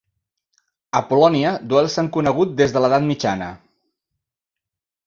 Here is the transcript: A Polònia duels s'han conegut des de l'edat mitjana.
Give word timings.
A 0.99 1.01
Polònia 1.09 1.51
duels 1.73 1.99
s'han 1.99 2.11
conegut 2.17 2.57
des 2.63 2.75
de 2.79 2.85
l'edat 2.87 3.07
mitjana. 3.13 3.55